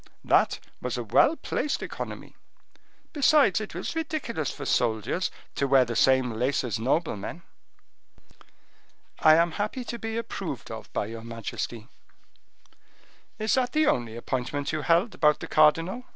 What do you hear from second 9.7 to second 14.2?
to be approved of by your majesty." "Is that the only